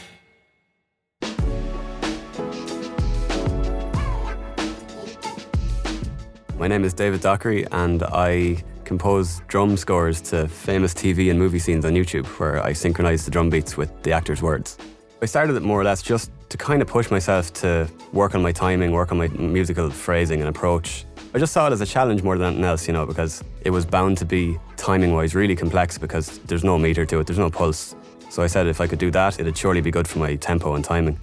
My 6.58 6.68
name 6.68 6.84
is 6.84 6.94
David 6.94 7.22
Dockery, 7.22 7.66
and 7.72 8.04
I 8.04 8.62
compose 8.86 9.42
drum 9.48 9.78
scores 9.78 10.22
to 10.22 10.48
famous 10.48 10.94
TV 10.94 11.30
and 11.30 11.40
movie 11.40 11.60
scenes 11.60 11.86
on 11.86 11.94
YouTube 11.94 12.26
where 12.40 12.62
I 12.64 12.74
synchronize 12.74 13.26
the 13.26 13.32
drum 13.32 13.50
beats 13.50 13.78
with 13.78 13.92
the 14.04 14.12
actors' 14.12 14.42
words. 14.42 14.78
I 15.22 15.26
started 15.26 15.56
it 15.56 15.64
more 15.64 15.80
or 15.80 15.84
less 15.84 16.02
just 16.02 16.32
to 16.50 16.58
kind 16.58 16.82
of 16.82 16.88
push 16.88 17.10
myself 17.10 17.54
to 17.54 17.90
work 18.12 18.36
on 18.36 18.42
my 18.42 18.52
timing, 18.52 18.92
work 18.92 19.12
on 19.12 19.18
my 19.18 19.28
musical 19.28 19.90
phrasing 19.90 20.42
and 20.42 20.50
approach. 20.50 21.06
I 21.34 21.40
just 21.40 21.54
saw 21.54 21.68
it 21.68 21.74
as 21.74 21.82
a 21.82 21.86
challenge 21.86 22.24
more 22.24 22.38
than 22.38 22.48
anything 22.48 22.66
else, 22.66 22.88
you 22.88 22.94
know, 22.94 23.06
because 23.06 23.44
it 23.62 23.70
was 23.70 23.86
bound 23.86 24.18
to 24.20 24.26
be 24.26 24.60
timing 24.76 25.14
wise 25.14 25.34
really 25.34 25.56
complex 25.56 25.98
because 25.98 26.40
there's 26.40 26.64
no 26.64 26.78
meter 26.78 27.06
to 27.06 27.20
it, 27.20 27.28
there's 27.28 27.40
no 27.40 27.50
pulse. 27.50 27.96
So 28.30 28.44
I 28.44 28.48
said 28.48 28.68
if 28.68 28.82
I 28.82 28.88
could 28.88 29.00
do 29.00 29.12
that, 29.12 29.40
it'd 29.40 29.58
surely 29.58 29.82
be 29.82 29.92
good 29.92 30.08
for 30.08 30.20
my 30.20 30.36
tempo 30.36 30.76
and 30.76 30.84
timing. 30.84 31.20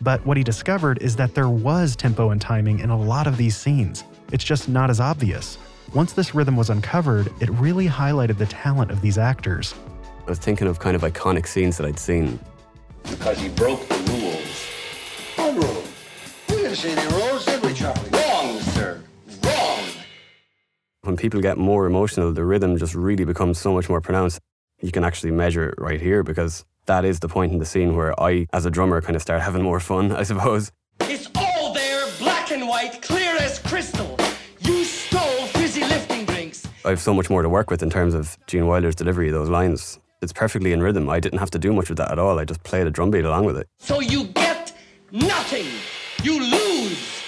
But 0.00 0.24
what 0.26 0.36
he 0.36 0.44
discovered 0.44 0.98
is 1.02 1.16
that 1.16 1.34
there 1.34 1.48
was 1.48 1.96
tempo 1.96 2.30
and 2.30 2.40
timing 2.40 2.78
in 2.80 2.90
a 2.90 2.96
lot 2.96 3.26
of 3.26 3.36
these 3.36 3.56
scenes. 3.56 4.04
It's 4.30 4.44
just 4.44 4.68
not 4.68 4.90
as 4.90 5.00
obvious. 5.00 5.58
Once 5.94 6.12
this 6.12 6.34
rhythm 6.34 6.56
was 6.56 6.70
uncovered, 6.70 7.32
it 7.40 7.48
really 7.50 7.86
highlighted 7.86 8.36
the 8.36 8.46
talent 8.46 8.90
of 8.90 9.00
these 9.00 9.16
actors. 9.16 9.76
I 10.26 10.30
was 10.30 10.40
thinking 10.40 10.66
of 10.66 10.80
kind 10.80 10.96
of 10.96 11.02
iconic 11.02 11.46
scenes 11.46 11.76
that 11.76 11.86
I'd 11.86 12.00
seen. 12.00 12.40
Because 13.04 13.38
he 13.38 13.48
broke 13.48 13.86
the 13.86 13.94
rules. 14.10 14.66
What 15.36 15.54
rule? 15.54 15.84
We 16.48 16.56
didn't 16.56 16.74
see 16.74 16.90
any 16.90 17.14
rules, 17.14 17.44
did 17.44 17.62
we, 17.64 17.72
Charlie? 17.72 18.10
Wrong, 18.10 18.58
sir. 18.58 19.00
Wrong. 19.44 19.84
When 21.02 21.16
people 21.16 21.40
get 21.40 21.58
more 21.58 21.86
emotional, 21.86 22.32
the 22.32 22.44
rhythm 22.44 22.76
just 22.76 22.96
really 22.96 23.24
becomes 23.24 23.60
so 23.60 23.72
much 23.72 23.88
more 23.88 24.00
pronounced. 24.00 24.40
You 24.82 24.90
can 24.90 25.04
actually 25.04 25.30
measure 25.30 25.68
it 25.68 25.74
right 25.78 26.00
here 26.00 26.24
because 26.24 26.64
that 26.86 27.04
is 27.04 27.20
the 27.20 27.28
point 27.28 27.52
in 27.52 27.60
the 27.60 27.66
scene 27.66 27.94
where 27.94 28.20
I, 28.20 28.48
as 28.52 28.66
a 28.66 28.70
drummer, 28.70 29.00
kind 29.00 29.14
of 29.14 29.22
start 29.22 29.42
having 29.42 29.62
more 29.62 29.78
fun, 29.78 30.10
I 30.10 30.24
suppose. 30.24 30.72
It's 31.02 31.30
all 31.36 31.72
there, 31.72 32.04
black 32.18 32.50
and 32.50 32.66
white, 32.66 33.00
clear 33.00 33.36
as 33.36 33.60
crystal. 33.60 34.16
I 36.86 36.90
have 36.90 37.00
so 37.00 37.14
much 37.14 37.30
more 37.30 37.40
to 37.40 37.48
work 37.48 37.70
with 37.70 37.82
in 37.82 37.88
terms 37.88 38.12
of 38.12 38.36
Gene 38.46 38.66
Wilder's 38.66 38.94
delivery 38.94 39.28
of 39.28 39.34
those 39.34 39.48
lines. 39.48 39.98
It's 40.20 40.34
perfectly 40.34 40.72
in 40.74 40.82
rhythm. 40.82 41.08
I 41.08 41.18
didn't 41.18 41.38
have 41.38 41.50
to 41.52 41.58
do 41.58 41.72
much 41.72 41.88
with 41.88 41.96
that 41.96 42.10
at 42.10 42.18
all. 42.18 42.38
I 42.38 42.44
just 42.44 42.62
played 42.62 42.86
a 42.86 42.90
drum 42.90 43.10
beat 43.10 43.24
along 43.24 43.46
with 43.46 43.56
it. 43.56 43.66
So 43.78 44.00
you 44.00 44.24
get 44.24 44.74
nothing. 45.10 45.64
You 46.22 46.40
lose. 46.40 47.22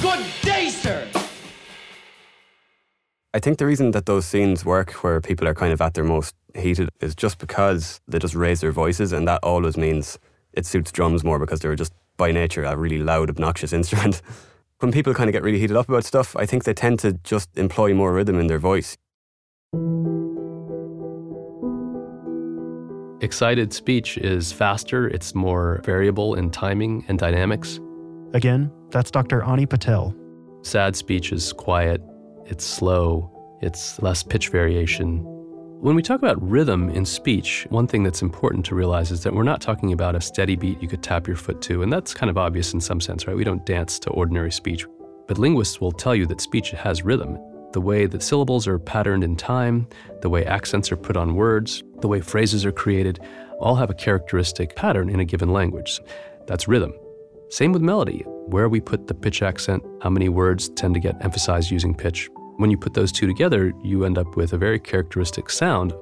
Good 0.00 0.24
day, 0.42 0.68
sir. 0.68 1.08
I 3.34 3.40
think 3.40 3.58
the 3.58 3.66
reason 3.66 3.90
that 3.92 4.06
those 4.06 4.26
scenes 4.26 4.64
work 4.64 4.92
where 5.02 5.20
people 5.20 5.48
are 5.48 5.54
kind 5.54 5.72
of 5.72 5.80
at 5.80 5.94
their 5.94 6.04
most 6.04 6.36
heated 6.54 6.88
is 7.00 7.16
just 7.16 7.38
because 7.38 8.00
they 8.06 8.20
just 8.20 8.36
raise 8.36 8.60
their 8.60 8.72
voices, 8.72 9.12
and 9.12 9.26
that 9.26 9.40
always 9.42 9.76
means 9.76 10.20
it 10.52 10.66
suits 10.66 10.92
drums 10.92 11.24
more 11.24 11.40
because 11.40 11.58
they're 11.58 11.74
just 11.74 11.92
by 12.16 12.30
nature 12.30 12.62
a 12.62 12.76
really 12.76 12.98
loud, 12.98 13.28
obnoxious 13.28 13.72
instrument. 13.80 14.22
When 14.80 14.92
people 14.92 15.12
kind 15.14 15.28
of 15.28 15.32
get 15.32 15.42
really 15.42 15.58
heated 15.58 15.76
up 15.76 15.88
about 15.88 16.04
stuff, 16.04 16.34
I 16.36 16.46
think 16.46 16.64
they 16.64 16.74
tend 16.74 16.98
to 17.00 17.12
just 17.22 17.56
employ 17.56 17.94
more 17.94 18.12
rhythm 18.12 18.40
in 18.40 18.46
their 18.46 18.58
voice. 18.58 18.96
Excited 23.22 23.74
speech 23.74 24.16
is 24.16 24.50
faster, 24.50 25.06
it's 25.06 25.34
more 25.34 25.82
variable 25.84 26.34
in 26.34 26.50
timing 26.50 27.04
and 27.08 27.18
dynamics. 27.18 27.78
Again, 28.32 28.72
that's 28.90 29.10
Dr. 29.10 29.42
Ani 29.44 29.66
Patel. 29.66 30.16
Sad 30.62 30.96
speech 30.96 31.30
is 31.30 31.52
quiet, 31.52 32.00
it's 32.46 32.64
slow, 32.64 33.30
it's 33.60 34.00
less 34.00 34.22
pitch 34.22 34.48
variation. 34.48 35.26
When 35.80 35.96
we 35.96 36.02
talk 36.02 36.18
about 36.18 36.46
rhythm 36.46 36.90
in 36.90 37.06
speech, 37.06 37.66
one 37.70 37.86
thing 37.86 38.02
that's 38.02 38.20
important 38.20 38.66
to 38.66 38.74
realize 38.74 39.10
is 39.10 39.22
that 39.22 39.32
we're 39.32 39.44
not 39.44 39.62
talking 39.62 39.94
about 39.94 40.14
a 40.14 40.20
steady 40.20 40.54
beat 40.54 40.82
you 40.82 40.86
could 40.86 41.02
tap 41.02 41.26
your 41.26 41.38
foot 41.38 41.62
to, 41.62 41.82
and 41.82 41.90
that's 41.90 42.12
kind 42.12 42.28
of 42.28 42.36
obvious 42.36 42.74
in 42.74 42.82
some 42.82 43.00
sense, 43.00 43.26
right? 43.26 43.34
We 43.34 43.44
don't 43.44 43.64
dance 43.64 43.98
to 44.00 44.10
ordinary 44.10 44.52
speech. 44.52 44.84
But 45.26 45.38
linguists 45.38 45.80
will 45.80 45.90
tell 45.90 46.14
you 46.14 46.26
that 46.26 46.42
speech 46.42 46.72
has 46.72 47.02
rhythm. 47.02 47.38
The 47.72 47.80
way 47.80 48.04
that 48.04 48.22
syllables 48.22 48.68
are 48.68 48.78
patterned 48.78 49.24
in 49.24 49.36
time, 49.36 49.88
the 50.20 50.28
way 50.28 50.44
accents 50.44 50.92
are 50.92 50.98
put 50.98 51.16
on 51.16 51.34
words, 51.34 51.82
the 52.02 52.08
way 52.08 52.20
phrases 52.20 52.66
are 52.66 52.72
created, 52.72 53.18
all 53.58 53.76
have 53.76 53.88
a 53.88 53.94
characteristic 53.94 54.76
pattern 54.76 55.08
in 55.08 55.20
a 55.20 55.24
given 55.24 55.50
language. 55.50 55.98
That's 56.46 56.68
rhythm. 56.68 56.92
Same 57.48 57.72
with 57.72 57.80
melody. 57.80 58.18
Where 58.26 58.68
we 58.68 58.82
put 58.82 59.06
the 59.06 59.14
pitch 59.14 59.40
accent, 59.40 59.82
how 60.02 60.10
many 60.10 60.28
words 60.28 60.68
tend 60.68 60.92
to 60.92 61.00
get 61.00 61.24
emphasized 61.24 61.70
using 61.70 61.94
pitch. 61.94 62.28
When 62.60 62.70
you 62.70 62.76
put 62.76 62.92
those 62.92 63.10
two 63.10 63.26
together, 63.26 63.72
you 63.82 64.04
end 64.04 64.18
up 64.18 64.36
with 64.36 64.52
a 64.52 64.58
very 64.58 64.78
characteristic 64.78 65.48
sound. 65.48 65.92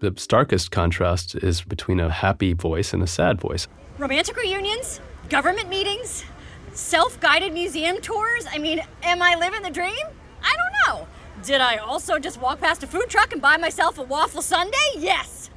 The 0.00 0.14
starkest 0.16 0.70
contrast 0.70 1.34
is 1.34 1.60
between 1.60 2.00
a 2.00 2.08
happy 2.08 2.54
voice 2.54 2.94
and 2.94 3.02
a 3.02 3.06
sad 3.06 3.38
voice. 3.38 3.68
Romantic 3.98 4.38
reunions, 4.38 5.02
government 5.28 5.68
meetings, 5.68 6.24
self 6.72 7.20
guided 7.20 7.52
museum 7.52 8.00
tours. 8.00 8.46
I 8.50 8.56
mean, 8.56 8.80
am 9.02 9.20
I 9.20 9.34
living 9.34 9.60
the 9.60 9.68
dream? 9.68 10.06
I 10.42 10.56
don't 10.56 10.72
know. 10.86 11.06
Did 11.42 11.60
I 11.60 11.76
also 11.76 12.18
just 12.18 12.40
walk 12.40 12.60
past 12.60 12.82
a 12.82 12.86
food 12.86 13.10
truck 13.10 13.34
and 13.34 13.42
buy 13.42 13.58
myself 13.58 13.98
a 13.98 14.02
waffle 14.02 14.40
sundae? 14.40 14.94
Yes. 14.96 15.50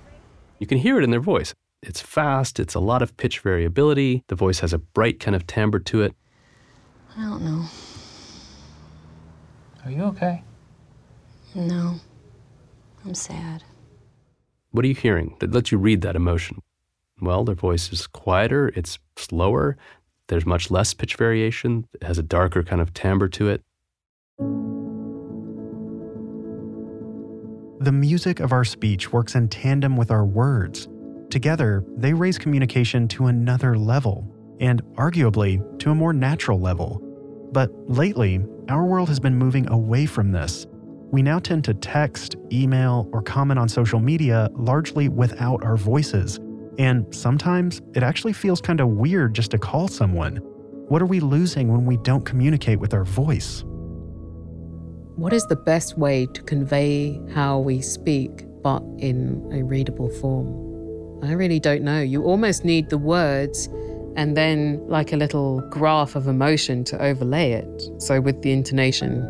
You 0.60 0.67
can 0.67 0.77
hear 0.77 0.98
it 0.98 1.05
in 1.05 1.12
their 1.12 1.22
voice. 1.22 1.53
It's 1.81 2.01
fast, 2.01 2.60
it's 2.60 2.75
a 2.75 2.81
lot 2.81 3.01
of 3.01 3.15
pitch 3.15 3.39
variability. 3.39 4.25
The 4.27 4.36
voice 4.36 4.60
has 4.60 4.74
a 4.74 4.77
bright 4.77 5.22
kind 5.22 5.38
of 5.38 5.48
timbre 5.48 5.79
to 5.79 6.01
it. 6.01 6.13
I 7.17 7.22
don't 7.22 7.43
know. 7.43 7.65
Are 9.85 9.91
you 9.91 10.03
okay? 10.03 10.43
No. 11.55 11.95
I'm 13.03 13.15
sad. 13.15 13.63
What 14.71 14.85
are 14.85 14.88
you 14.88 14.95
hearing 14.95 15.35
that 15.39 15.51
lets 15.51 15.71
you 15.71 15.77
read 15.77 16.01
that 16.01 16.15
emotion? 16.15 16.61
Well, 17.19 17.43
their 17.43 17.55
voice 17.55 17.91
is 17.91 18.07
quieter, 18.07 18.71
it's 18.75 19.00
slower, 19.15 19.77
there's 20.27 20.45
much 20.45 20.71
less 20.71 20.93
pitch 20.93 21.15
variation, 21.15 21.88
it 21.93 22.03
has 22.03 22.17
a 22.17 22.23
darker 22.23 22.63
kind 22.63 22.81
of 22.81 22.93
timbre 22.93 23.27
to 23.29 23.50
it. 23.50 23.61
The 27.83 27.91
music 27.91 28.39
of 28.39 28.51
our 28.51 28.63
speech 28.63 29.11
works 29.11 29.35
in 29.35 29.50
tandem 29.50 29.97
with 29.97 30.11
our 30.11 30.25
words. 30.25 30.88
Together, 31.29 31.83
they 31.97 32.13
raise 32.13 32.38
communication 32.38 33.07
to 33.09 33.25
another 33.27 33.77
level, 33.77 34.33
and 34.59 34.83
arguably 34.95 35.59
to 35.79 35.91
a 35.91 35.95
more 35.95 36.13
natural 36.13 36.59
level. 36.59 37.01
But 37.51 37.72
lately, 37.89 38.39
our 38.70 38.86
world 38.86 39.10
has 39.10 39.20
been 39.20 39.36
moving 39.36 39.70
away 39.70 40.05
from 40.05 40.31
this. 40.31 40.65
We 41.12 41.22
now 41.22 41.39
tend 41.39 41.65
to 41.65 41.74
text, 41.74 42.38
email, 42.53 43.10
or 43.12 43.22
comment 43.22 43.60
on 43.60 43.67
social 43.67 44.00
media 44.00 44.50
largely 44.53 45.10
without 45.10 45.63
our 45.63 45.75
voices. 45.75 46.39
And 46.77 47.13
sometimes 47.13 47.81
it 47.93 48.03
actually 48.03 48.31
feels 48.34 48.62
kind 48.62 48.79
of 48.79 48.88
weird 48.88 49.36
just 49.36 49.51
to 49.51 49.58
call 49.58 49.89
someone. 49.89 50.38
What 50.88 51.01
are 51.01 51.05
we 51.05 51.20
losing 51.20 51.72
when 51.72 51.86
we 51.86 51.98
don't 51.98 52.25
communicate 52.25 52.79
with 52.79 52.93
our 52.93 53.03
voice? 53.03 53.63
What 55.17 55.34
is 55.34 55.46
the 55.48 55.58
best 55.58 55.98
way 55.98 56.25
to 56.27 56.41
convey 56.43 57.20
how 57.34 57.60
we 57.60 57.81
speak, 57.81 58.46
but 58.63 58.81
in 58.98 59.50
a 59.53 59.63
readable 59.63 60.10
form? 60.10 60.48
I 61.24 61.34
really 61.34 61.60
don't 61.60 61.84
know. 61.84 62.01
You 62.01 62.24
almost 62.24 62.63
need 62.63 62.89
the 62.89 62.98
words 62.98 63.70
and 64.15 64.36
then 64.36 64.82
like 64.88 65.13
a 65.13 65.18
little 65.18 65.62
graph 65.70 66.15
of 66.15 66.27
emotion 66.27 66.84
to 66.86 67.01
overlay 67.01 67.51
it. 67.53 68.01
So 68.01 68.22
with 68.22 68.41
the 68.41 68.51
intonation. 68.51 69.24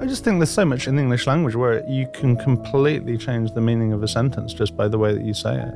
I 0.00 0.06
just 0.06 0.24
think 0.24 0.38
there's 0.38 0.50
so 0.50 0.64
much 0.64 0.88
in 0.88 0.96
the 0.96 1.02
English 1.02 1.26
language 1.26 1.54
where 1.54 1.88
you 1.88 2.08
can 2.12 2.36
completely 2.36 3.16
change 3.16 3.52
the 3.52 3.60
meaning 3.60 3.92
of 3.92 4.02
a 4.02 4.08
sentence 4.08 4.52
just 4.52 4.76
by 4.76 4.88
the 4.88 4.98
way 4.98 5.14
that 5.14 5.24
you 5.24 5.34
say 5.34 5.54
it. 5.54 5.74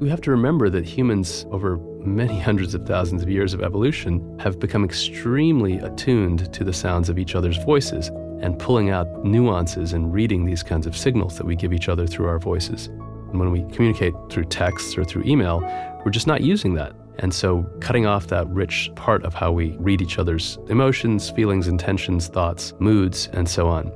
We 0.00 0.08
have 0.08 0.22
to 0.22 0.30
remember 0.30 0.70
that 0.70 0.86
humans, 0.86 1.44
over 1.50 1.76
many 2.00 2.40
hundreds 2.40 2.74
of 2.74 2.86
thousands 2.86 3.22
of 3.22 3.28
years 3.28 3.52
of 3.52 3.62
evolution, 3.62 4.38
have 4.38 4.58
become 4.58 4.82
extremely 4.82 5.76
attuned 5.76 6.50
to 6.54 6.64
the 6.64 6.72
sounds 6.72 7.10
of 7.10 7.18
each 7.18 7.34
other's 7.34 7.58
voices 7.58 8.08
and 8.40 8.58
pulling 8.58 8.88
out 8.88 9.24
nuances 9.24 9.92
and 9.92 10.12
reading 10.12 10.46
these 10.46 10.62
kinds 10.62 10.86
of 10.86 10.96
signals 10.96 11.36
that 11.36 11.44
we 11.44 11.54
give 11.54 11.74
each 11.74 11.90
other 11.90 12.06
through 12.06 12.26
our 12.26 12.38
voices. 12.38 12.86
And 12.86 13.38
when 13.38 13.50
we 13.50 13.62
communicate 13.74 14.14
through 14.30 14.46
texts 14.46 14.96
or 14.96 15.04
through 15.04 15.24
email, 15.24 15.60
we're 16.04 16.10
just 16.10 16.26
not 16.26 16.40
using 16.40 16.74
that. 16.74 16.94
And 17.22 17.34
so, 17.34 17.64
cutting 17.80 18.06
off 18.06 18.28
that 18.28 18.48
rich 18.48 18.90
part 18.94 19.24
of 19.24 19.34
how 19.34 19.52
we 19.52 19.76
read 19.78 20.00
each 20.00 20.18
other's 20.18 20.58
emotions, 20.68 21.28
feelings, 21.28 21.68
intentions, 21.68 22.28
thoughts, 22.28 22.72
moods, 22.78 23.28
and 23.34 23.46
so 23.46 23.68
on. 23.68 23.92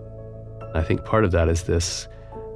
I 0.75 0.83
think 0.83 1.07
part 1.07 1.25
of 1.25 1.31
that 1.31 1.49
is 1.49 1.63
this 1.63 2.07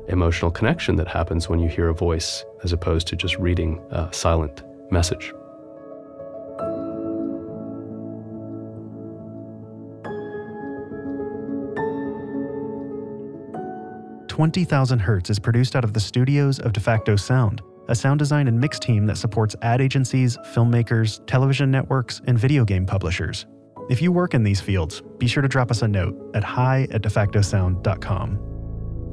emotional 0.08 0.50
connection 0.50 0.96
that 0.96 1.08
happens 1.08 1.48
when 1.48 1.58
you 1.58 1.70
hear 1.70 1.88
a 1.88 1.94
voice 1.94 2.44
as 2.64 2.74
opposed 2.74 3.06
to 3.08 3.16
just 3.16 3.38
reading 3.38 3.82
a 3.90 4.12
silent 4.12 4.62
message. 4.90 5.32
Twenty 14.28 14.64
Thousand 14.64 14.98
Hertz 14.98 15.30
is 15.30 15.38
produced 15.38 15.74
out 15.74 15.82
of 15.82 15.94
the 15.94 16.00
studios 16.00 16.60
of 16.60 16.74
De 16.74 16.80
facto 16.80 17.16
Sound, 17.16 17.62
a 17.88 17.94
sound 17.94 18.18
design 18.18 18.48
and 18.48 18.60
mix 18.60 18.78
team 18.78 19.06
that 19.06 19.16
supports 19.16 19.56
ad 19.62 19.80
agencies, 19.80 20.36
filmmakers, 20.52 21.20
television 21.26 21.70
networks, 21.70 22.20
and 22.26 22.38
video 22.38 22.64
game 22.64 22.86
publishers. 22.86 23.46
If 23.88 24.02
you 24.02 24.12
work 24.12 24.34
in 24.34 24.42
these 24.42 24.60
fields, 24.60 25.02
be 25.18 25.26
sure 25.26 25.42
to 25.42 25.48
drop 25.48 25.70
us 25.70 25.82
a 25.82 25.88
note 25.88 26.14
at 26.34 26.44
hi 26.44 26.86
at 26.90 27.02
defactosound.com. 27.02 28.44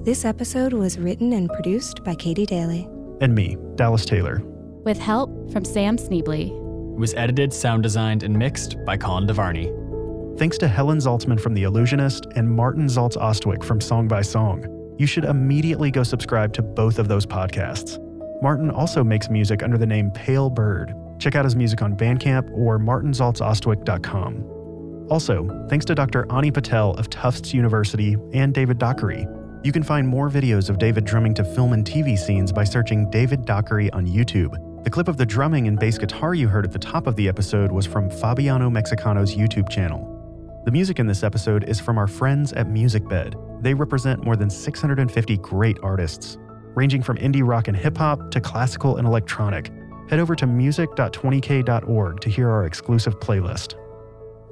This 0.04 0.26
episode 0.26 0.74
was 0.74 1.00
written 1.00 1.34
and 1.34 1.50
produced 1.50 2.04
by 2.04 2.14
Katie 2.14 2.46
Daly. 2.46 2.88
And 3.22 3.34
me, 3.34 3.58
Dallas 3.76 4.06
Taylor. 4.06 4.42
With 4.84 5.00
help 5.00 5.52
from 5.52 5.66
Sam 5.66 5.98
Sneebly. 5.98 6.50
It 6.50 7.00
was 7.00 7.14
edited, 7.16 7.54
sound 7.54 7.84
designed, 7.84 8.24
and 8.24 8.38
mixed 8.38 8.76
by 8.86 8.98
Colin 8.98 9.26
DeVarney. 9.26 10.38
Thanks 10.38 10.58
to 10.58 10.68
Helen 10.68 10.98
Zaltzman 10.98 11.40
from 11.40 11.54
The 11.54 11.64
Allusionist 11.64 12.36
and 12.36 12.50
Martin 12.50 12.88
Zaltz 12.88 13.16
Austwick 13.16 13.64
from 13.64 13.80
Song 13.80 14.08
by 14.08 14.22
Song. 14.22 14.66
You 15.00 15.08
should 15.08 15.26
immediately 15.26 15.92
go 15.92 16.04
subscribe 16.04 16.54
to 16.54 16.62
both 16.62 17.00
of 17.00 17.08
those 17.08 17.26
podcasts. 17.26 18.05
Martin 18.46 18.70
also 18.70 19.04
makes 19.04 19.28
music 19.28 19.64
under 19.64 19.76
the 19.76 19.88
name 19.88 20.12
Pale 20.12 20.52
Bird. 20.52 20.94
Check 21.18 21.34
out 21.34 21.46
his 21.46 21.56
music 21.56 21.82
on 21.82 21.98
Bandcamp 21.98 22.56
or 22.56 22.78
martinzaltzaustwick.com. 22.78 25.08
Also, 25.10 25.66
thanks 25.68 25.84
to 25.86 25.96
Dr. 25.96 26.32
Ani 26.32 26.52
Patel 26.52 26.92
of 26.92 27.10
Tufts 27.10 27.56
University 27.56 28.18
and 28.34 28.54
David 28.54 28.78
Dockery. 28.78 29.26
You 29.64 29.72
can 29.72 29.82
find 29.82 30.08
more 30.08 30.30
videos 30.30 30.70
of 30.70 30.78
David 30.78 31.06
drumming 31.06 31.34
to 31.34 31.44
film 31.44 31.74
and 31.74 31.84
TV 31.84 32.16
scenes 32.16 32.52
by 32.52 32.66
searching 32.66 33.10
David 33.10 33.46
Dockery 33.46 33.90
on 33.94 34.06
YouTube. 34.06 34.84
The 34.84 34.92
clip 34.92 35.08
of 35.08 35.18
the 35.18 35.26
drumming 35.26 35.68
and 35.68 35.80
bass 35.80 35.98
guitar 35.98 36.36
you 36.36 36.48
heard 36.48 36.66
at 36.66 36.72
the 36.72 36.78
top 36.78 37.08
of 37.08 37.16
the 37.16 37.28
episode 37.28 37.72
was 37.72 37.88
from 37.88 38.12
Fabiano 38.12 38.70
Mexicano's 38.70 39.36
YouTube 39.36 39.70
channel. 39.70 40.62
The 40.66 40.72
music 40.72 41.00
in 41.00 41.08
this 41.08 41.24
episode 41.24 41.68
is 41.68 41.80
from 41.80 41.98
our 41.98 42.08
friends 42.08 42.54
at 42.54 42.68
MusicBed. 42.68 43.64
They 43.64 43.74
represent 43.74 44.24
more 44.24 44.36
than 44.36 44.52
650 44.52 45.38
great 45.38 45.80
artists, 45.82 46.38
ranging 46.76 47.02
from 47.02 47.18
indie 47.18 47.46
rock 47.46 47.68
and 47.68 47.76
hip 47.76 47.98
hop 47.98 48.32
to 48.32 48.42
classical 48.42 48.98
and 48.98 49.08
electronic. 49.08 49.72
Head 50.10 50.20
over 50.20 50.36
to 50.36 50.46
music.20k.org 50.46 52.20
to 52.20 52.30
hear 52.30 52.50
our 52.50 52.66
exclusive 52.66 53.20
playlist. 53.20 53.76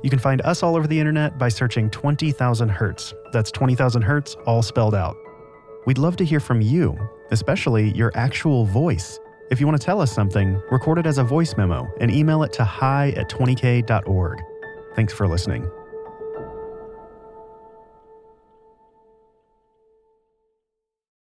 You 0.03 0.09
can 0.09 0.19
find 0.19 0.41
us 0.41 0.63
all 0.63 0.75
over 0.75 0.87
the 0.87 0.99
internet 0.99 1.37
by 1.37 1.49
searching 1.49 1.89
20,000 1.89 2.69
Hertz. 2.69 3.13
That's 3.31 3.51
20,000 3.51 4.01
Hertz, 4.01 4.35
all 4.45 4.61
spelled 4.61 4.95
out. 4.95 5.15
We'd 5.85 5.97
love 5.97 6.15
to 6.17 6.25
hear 6.25 6.39
from 6.39 6.61
you, 6.61 6.97
especially 7.31 7.91
your 7.93 8.11
actual 8.15 8.65
voice. 8.65 9.19
If 9.51 9.59
you 9.59 9.67
want 9.67 9.79
to 9.79 9.85
tell 9.85 10.01
us 10.01 10.11
something, 10.11 10.61
record 10.71 10.97
it 10.97 11.05
as 11.05 11.19
a 11.19 11.23
voice 11.23 11.55
memo 11.57 11.87
and 11.99 12.09
email 12.11 12.43
it 12.43 12.51
to 12.53 12.63
hi 12.63 13.09
at 13.15 13.29
20k.org. 13.29 14.41
Thanks 14.95 15.13
for 15.13 15.27
listening. 15.27 15.69